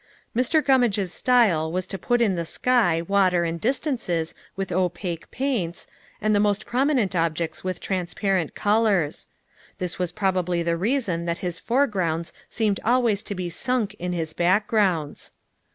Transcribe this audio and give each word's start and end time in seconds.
Mr. 0.35 0.65
Gummage's 0.65 1.13
style 1.13 1.71
was 1.71 1.85
to 1.85 1.99
put 1.99 2.21
in 2.21 2.33
the 2.33 2.43
sky, 2.43 3.03
water 3.03 3.43
and 3.43 3.61
distances 3.61 4.33
with 4.55 4.71
opaque 4.71 5.29
paints, 5.29 5.85
and 6.19 6.33
the 6.33 6.39
most 6.39 6.65
prominent 6.65 7.15
objects 7.15 7.63
with 7.63 7.79
transparent 7.79 8.55
colors. 8.55 9.27
This 9.77 9.99
was 9.99 10.11
probably 10.11 10.63
the 10.63 10.75
reason 10.75 11.25
that 11.25 11.37
his 11.45 11.59
foregrounds 11.59 12.33
seemed 12.49 12.79
always 12.83 13.21
to 13.21 13.35
be 13.35 13.47
sunk 13.47 13.93
in 13.99 14.11
his 14.11 14.33
backgrounds. 14.33 15.33